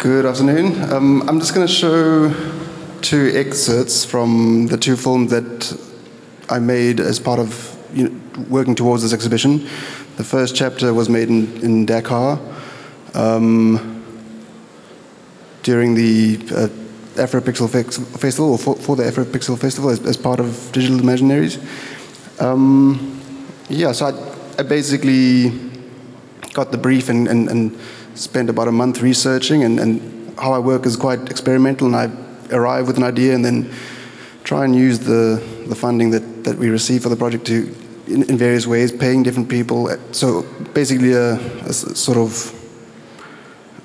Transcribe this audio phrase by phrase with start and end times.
[0.00, 0.90] Good afternoon.
[0.90, 2.32] Um, I'm just going to show
[3.02, 5.78] two excerpts from the two films that
[6.48, 9.68] I made as part of you know, working towards this exhibition.
[10.16, 12.40] The first chapter was made in, in Dakar
[13.12, 14.02] um,
[15.64, 16.68] during the uh,
[17.22, 17.68] Afropixel
[18.18, 21.60] Festival, or for, for, the Afropixel Festival, as, as, part of Digital Imaginaries.
[22.40, 23.20] Um,
[23.68, 25.50] yeah, so I, I, basically
[26.54, 27.78] got the brief and, and, and,
[28.14, 32.54] spent about a month researching, and, and how I work is quite experimental, and I
[32.54, 33.70] arrive with an idea and then
[34.44, 37.74] try and use the, the funding that, that we receive for the project to
[38.10, 39.88] in, in various ways, paying different people.
[40.12, 40.42] So
[40.74, 42.56] basically, a, a sort of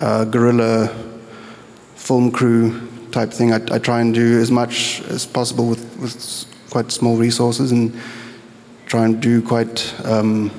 [0.02, 0.88] uh, guerrilla
[1.96, 3.54] film crew type thing.
[3.54, 7.98] I, I, try and do as much as possible with, with quite small resources and
[8.86, 10.52] try and do quite um,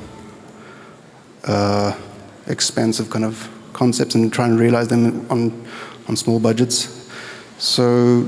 [1.44, 1.96] uh,
[2.46, 5.52] expensive kind of concepts and try and realize them on,
[6.08, 7.08] on small budgets.
[7.58, 8.26] So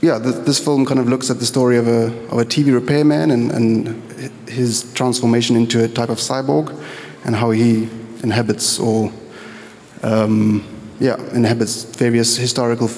[0.00, 2.74] yeah, this, this, film kind of looks at the story of a, of a TV
[2.74, 6.76] repairman and, and his transformation into a type of cyborg
[7.24, 7.88] and how he
[8.22, 9.12] inhabits or
[10.02, 10.66] um,
[10.98, 12.90] yeah, inhabits various historical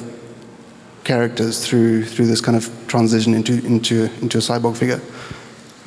[1.05, 5.01] characters through through this kind of transition into into into a cyborg figure,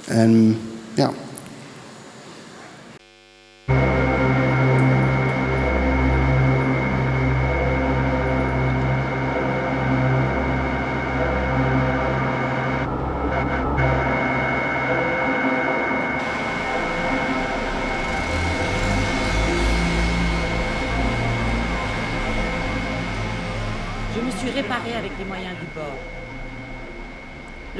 [0.09, 0.56] and
[0.96, 1.14] yeah.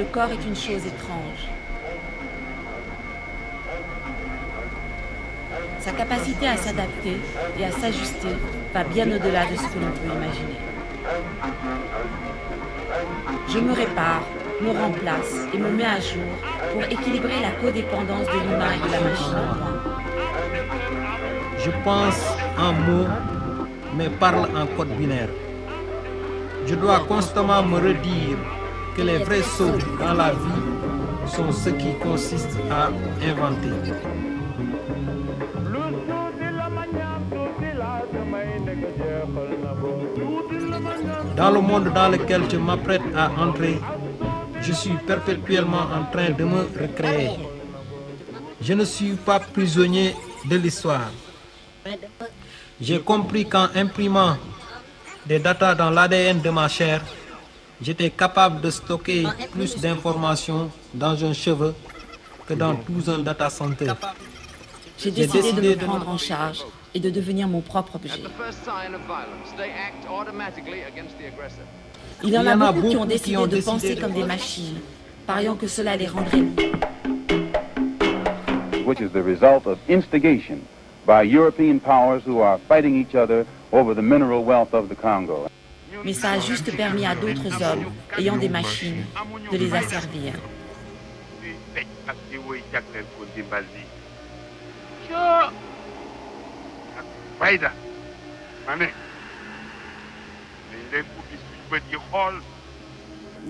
[0.04, 1.48] Corps est une chose étrange.
[5.80, 7.16] Sa capacité à s'adapter
[7.58, 8.34] et à s'ajuster
[8.74, 10.58] va bien au-delà de ce que l'on peut imaginer.
[13.48, 14.22] Je me répare,
[14.60, 16.30] me remplace et me mets à jour
[16.72, 19.48] pour équilibrer la codépendance de l'humain et de la machine.
[21.58, 22.22] Je pense
[22.58, 23.08] en mots,
[23.96, 25.28] mais parle en code binaire.
[26.66, 28.38] Je dois constamment me redire
[28.96, 30.64] que les vrais sauts dans la vie
[31.26, 32.90] sont ceux qui consistent à
[33.24, 33.92] inventer.
[41.36, 43.78] Dans le monde dans lequel je m'apprête à entrer,
[44.60, 47.30] je suis perpétuellement en train de me recréer.
[48.60, 50.14] Je ne suis pas prisonnier
[50.50, 51.10] de l'histoire.
[52.80, 54.36] J'ai compris qu'en imprimant
[55.28, 57.02] des datas dans l'ADN de ma chair,
[57.82, 61.74] j'étais capable de stocker plus d'informations dans un cheveu
[62.46, 63.92] que dans tout un data center.
[64.98, 68.20] J'ai décidé, de me prendre en charge et de devenir mon propre objet.
[72.24, 74.80] Il y en a beaucoup qui ont décidé de penser comme des machines,
[75.26, 76.42] pariant que cela les rendrait
[78.88, 80.62] which is the result of instigation
[81.08, 85.48] by European powers who are fighting each other over the mineral wealth of the Congo
[86.04, 87.86] mais ça a juste permis à d'autres hommes
[88.16, 89.04] ayant des machines
[89.50, 90.34] de les asservir.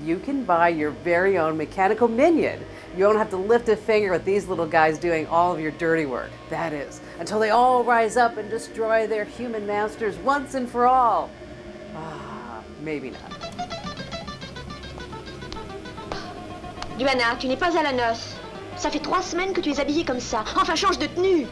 [0.05, 2.61] You can buy your very own mechanical minion.
[2.99, 5.71] You don't have to lift a finger with these little guys doing all of your
[5.71, 6.31] dirty work.
[6.51, 10.85] That is, until they all rise up and destroy their human masters once and for
[10.85, 11.31] all.
[11.95, 12.61] Ah.
[12.83, 13.31] Maybe not.
[16.99, 18.35] Duana, tu n'es pas à la noce.
[18.77, 20.45] Ça fait trois semaines que tu es habillée comme ça.
[20.57, 21.47] Enfin, change de tenue.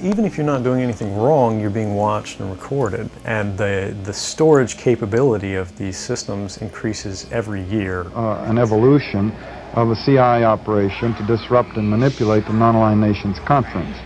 [0.00, 3.10] Even if you're not doing anything wrong, you're being watched and recorded.
[3.24, 8.06] And the, the storage capability of these systems increases every year.
[8.14, 9.32] Uh, an evolution
[9.76, 13.96] of a CIA operation to disrupt and manipulate the Non-Aligned Nations Conference.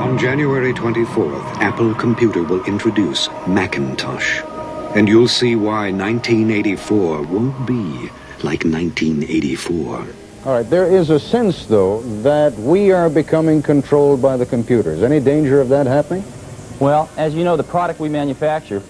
[0.00, 4.40] On January 24th, Apple Computer will introduce Macintosh.
[4.96, 8.10] And you'll see why 1984 won't be
[8.42, 10.06] like 1984.
[10.46, 15.02] All right, there is a sense, though, that we are becoming controlled by the computers.
[15.02, 16.24] Any danger of that happening?
[16.80, 18.82] Well, as you know, the product we manufacture,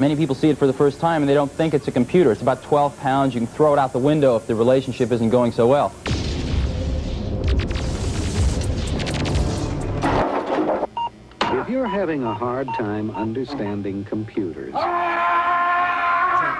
[0.00, 2.32] many people see it for the first time and they don't think it's a computer.
[2.32, 3.34] It's about 12 pounds.
[3.34, 5.92] You can throw it out the window if the relationship isn't going so well.
[11.40, 14.74] If you're having a hard time understanding computers,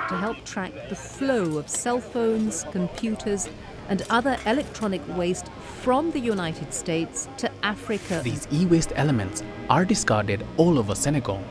[0.09, 3.49] to help track the flow of cell phones, computers,
[3.89, 5.49] and other electronic waste
[5.83, 8.21] from the United States to Africa.
[8.25, 11.43] These e waste elements are discarded all over Senegal.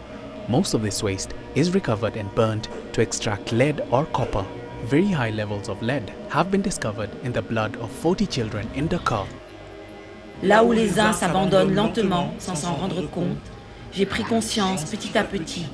[0.49, 4.45] Most of this waste is recovered and burnt to extract lead or copper.
[4.85, 8.87] Very high levels of lead have been discovered in the blood of 40 children in
[8.87, 9.25] Dakar.
[10.43, 13.37] Là où les uns s'abandonnent lentement sans s'en rendre compte,
[13.91, 15.65] j'ai pris conscience petit à petit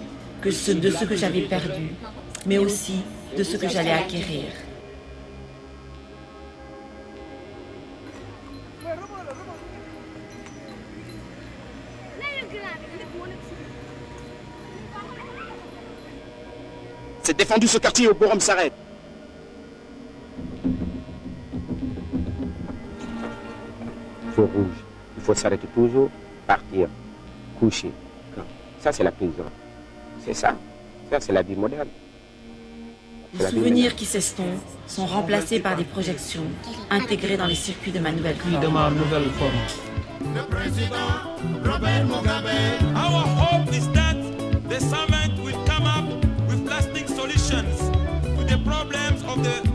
[0.42, 1.92] que de ce que j'avais perdu,
[2.46, 3.02] mais aussi
[3.38, 4.46] de ce que j'allais acquérir.
[17.44, 18.74] Défendu ce quartier au Borum s'arrête.
[24.34, 24.80] Feu rouge.
[25.18, 26.10] Il faut s'arrêter toujours,
[26.48, 26.88] partir,
[27.60, 27.92] coucher.
[28.80, 29.44] Ça, c'est la prison.
[30.24, 30.56] C'est ça.
[31.10, 31.90] Ça, c'est la vie moderne.
[33.38, 36.48] Les souvenirs qui s'estompent sont remplacés par des projections
[36.90, 38.62] intégrées dans les circuits de ma nouvelle forme.
[38.62, 39.60] De ma nouvelle forme.
[40.34, 41.16] The president,
[41.66, 42.60] Robert Mugabe.
[42.96, 44.16] Our hope is that
[44.70, 45.23] the summit
[48.74, 49.73] problems of the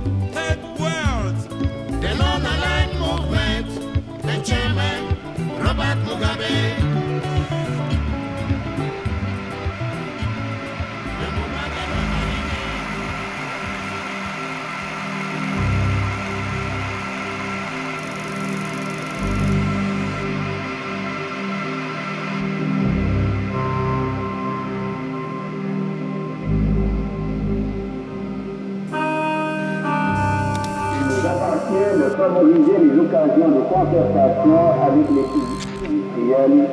[32.17, 36.69] favoriser les occasions de concertation avec les publics industriels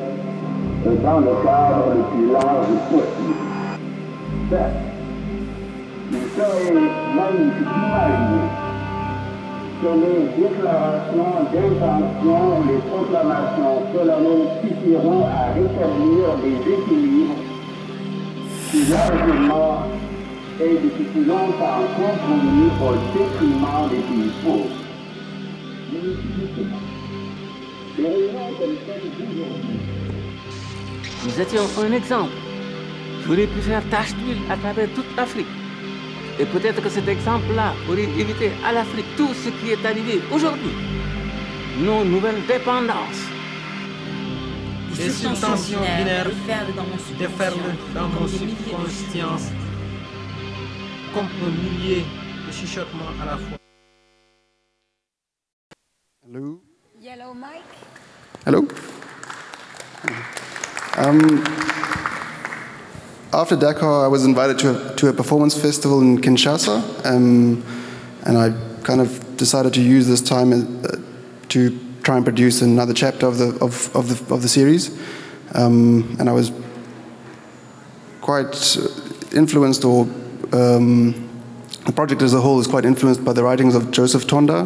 [1.03, 3.45] dans le cadre le plus large possible.
[4.49, 4.85] Certes,
[6.11, 6.73] il serait
[7.15, 8.47] magnifique d'imaginer
[9.81, 17.35] que les déclarations d'intention ou les proclamations solennelles suffiront à rétablir les équilibres
[18.71, 19.83] qui largement
[20.61, 24.84] et depuis longtemps compromis au détriment des pays pauvres.
[31.23, 32.31] Nous étions un exemple.
[33.25, 35.47] J'aurais pu faire tâche d'huile à travers toute l'Afrique.
[36.39, 40.73] Et peut-être que cet exemple-là aurait évité à l'Afrique tout ce qui est arrivé aujourd'hui.
[41.79, 43.25] Nos nouvelles dépendances.
[44.97, 46.73] Les substances binaires déferlent
[47.95, 49.51] dans mon subconscience
[51.13, 52.03] comme un millier
[52.47, 53.64] de chuchotements à la fois.
[56.27, 56.59] Hello.
[56.99, 57.61] Yellow mic.
[58.45, 58.67] Hello.
[60.97, 61.43] Um,
[63.31, 67.63] after Dakar, I was invited to a, to a performance festival in Kinshasa, um,
[68.23, 68.49] and I
[68.81, 70.51] kind of decided to use this time
[70.83, 70.97] uh,
[71.49, 74.97] to try and produce another chapter of the of, of the of the series.
[75.53, 76.51] Um, and I was
[78.21, 78.77] quite
[79.31, 80.07] influenced, or
[80.53, 81.29] um,
[81.85, 84.65] the project as a whole is quite influenced by the writings of Joseph Tonda.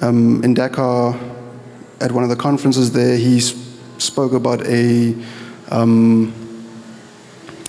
[0.00, 1.18] Um, in Dakar,
[2.00, 5.14] at one of the conferences there, he spoke about a
[5.70, 6.32] um,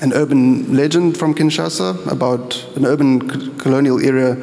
[0.02, 4.38] an urban legend from Kinshasa about an urban colonial era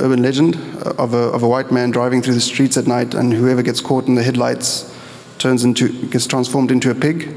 [0.00, 3.14] urban legend uh, of a, of a white man driving through the streets at night,
[3.14, 4.92] and whoever gets caught in the headlights
[5.38, 7.34] turns into gets transformed into a pig,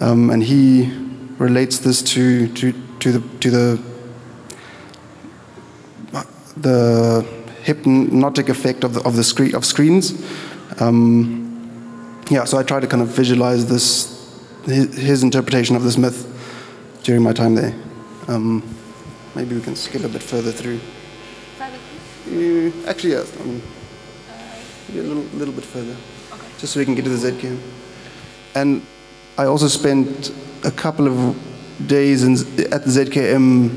[0.00, 0.92] um, and he
[1.38, 3.82] relates this to to to the to the
[6.56, 10.14] the hypnotic effect of the of the screen of screens.
[10.78, 11.42] Um,
[12.30, 14.16] yeah, so I try to kind of visualize this
[14.64, 16.20] his, his interpretation of this myth
[17.02, 17.74] during my time there.
[18.28, 18.62] Um,
[19.34, 20.80] maybe we can skip a bit further through.
[21.60, 23.40] Uh, actually, yes.
[23.40, 23.62] Um,
[24.88, 25.96] maybe a little, little bit further,
[26.58, 27.58] just so we can get to the ZKM.
[28.54, 28.82] And
[29.38, 30.32] I also spent
[30.64, 31.36] a couple of
[31.86, 32.32] days in,
[32.72, 33.74] at the ZKM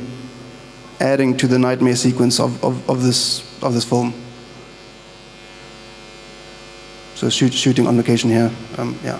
[0.99, 4.13] adding to the nightmare sequence of, of, of this of this film.
[7.15, 8.51] So shoot, shooting on location here.
[8.77, 9.19] Um, yeah.